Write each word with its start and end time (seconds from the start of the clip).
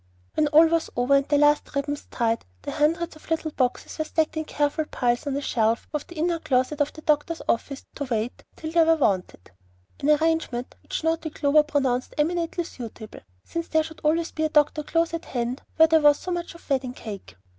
When 0.33 0.47
all 0.47 0.65
was 0.65 0.89
over, 0.95 1.13
and 1.17 1.29
the 1.29 1.37
last 1.37 1.75
ribbons 1.75 2.07
tied, 2.09 2.43
the 2.63 2.71
hundreds 2.71 3.15
of 3.15 3.29
little 3.29 3.51
boxes 3.51 3.99
were 3.99 4.05
stacked 4.05 4.35
in 4.35 4.45
careful 4.45 4.85
piles 4.85 5.27
on 5.27 5.37
a 5.37 5.41
shelf 5.41 5.87
of 5.93 6.07
the 6.07 6.15
inner 6.15 6.39
closet 6.39 6.81
of 6.81 6.91
the 6.93 7.01
doctor's 7.03 7.43
office 7.47 7.85
to 7.97 8.05
wait 8.05 8.43
till 8.55 8.71
they 8.71 8.83
were 8.83 8.95
wanted, 8.95 9.51
an 9.99 10.09
arrangement 10.09 10.73
which 10.81 11.03
naughty 11.03 11.29
Clover 11.29 11.61
pronounced 11.61 12.15
eminently 12.17 12.63
suitable, 12.63 13.19
since 13.43 13.67
there 13.67 13.83
should 13.83 14.01
always 14.03 14.31
be 14.31 14.41
a 14.43 14.49
doctor 14.49 14.81
close 14.81 15.13
at 15.13 15.25
hand 15.25 15.61
where 15.75 15.87
there 15.87 16.01
was 16.01 16.17
so 16.17 16.31
much 16.31 16.55
wedding 16.67 16.93
cake. 16.95 17.35